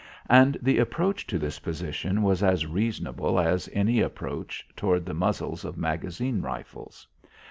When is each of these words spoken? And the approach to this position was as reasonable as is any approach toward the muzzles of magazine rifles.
And 0.31 0.57
the 0.63 0.79
approach 0.79 1.27
to 1.27 1.37
this 1.37 1.59
position 1.59 2.23
was 2.23 2.41
as 2.41 2.65
reasonable 2.65 3.39
as 3.39 3.67
is 3.67 3.75
any 3.75 4.01
approach 4.01 4.67
toward 4.75 5.05
the 5.05 5.13
muzzles 5.13 5.63
of 5.63 5.77
magazine 5.77 6.41
rifles. 6.41 7.05